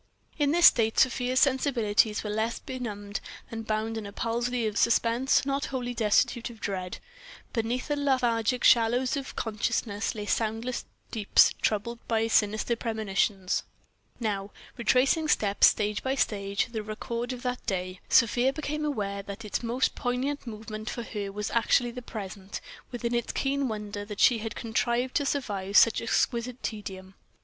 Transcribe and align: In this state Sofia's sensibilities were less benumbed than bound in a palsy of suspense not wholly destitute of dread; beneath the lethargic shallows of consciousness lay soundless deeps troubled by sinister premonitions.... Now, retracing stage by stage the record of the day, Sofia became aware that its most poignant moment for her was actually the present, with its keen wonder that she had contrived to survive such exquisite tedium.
In 0.39 0.49
this 0.49 0.65
state 0.65 0.97
Sofia's 0.97 1.39
sensibilities 1.41 2.23
were 2.23 2.31
less 2.31 2.57
benumbed 2.57 3.19
than 3.51 3.61
bound 3.61 3.99
in 3.99 4.07
a 4.07 4.11
palsy 4.11 4.65
of 4.65 4.75
suspense 4.75 5.45
not 5.45 5.65
wholly 5.65 5.93
destitute 5.93 6.49
of 6.49 6.59
dread; 6.59 6.97
beneath 7.53 7.87
the 7.87 7.95
lethargic 7.95 8.63
shallows 8.63 9.15
of 9.15 9.35
consciousness 9.35 10.15
lay 10.15 10.25
soundless 10.25 10.85
deeps 11.11 11.53
troubled 11.61 11.99
by 12.07 12.25
sinister 12.25 12.75
premonitions.... 12.75 13.61
Now, 14.19 14.49
retracing 14.75 15.27
stage 15.27 16.01
by 16.01 16.15
stage 16.15 16.69
the 16.71 16.81
record 16.81 17.31
of 17.31 17.43
the 17.43 17.59
day, 17.67 17.99
Sofia 18.09 18.53
became 18.53 18.83
aware 18.83 19.21
that 19.21 19.45
its 19.45 19.61
most 19.61 19.93
poignant 19.93 20.47
moment 20.47 20.89
for 20.89 21.03
her 21.03 21.31
was 21.31 21.51
actually 21.51 21.91
the 21.91 22.01
present, 22.01 22.59
with 22.89 23.05
its 23.05 23.33
keen 23.33 23.67
wonder 23.67 24.03
that 24.03 24.19
she 24.19 24.39
had 24.39 24.55
contrived 24.55 25.13
to 25.17 25.27
survive 25.27 25.77
such 25.77 26.01
exquisite 26.01 26.63
tedium. 26.63 27.13